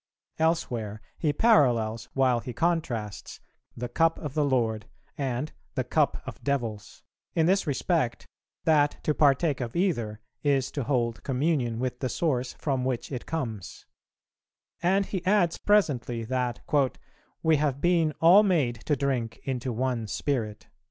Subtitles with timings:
[0.39, 3.39] Elsewhere, he parallels, while he contrasts,
[3.77, 7.03] "the cup of the Lord" and "the cup of devils,"
[7.35, 8.25] in this respect,
[8.63, 13.27] that to partake of either is to hold communion with the source from which it
[13.27, 13.85] comes;
[14.81, 16.61] and he adds presently, that
[17.43, 20.67] "we have been all made to drink into one spirit."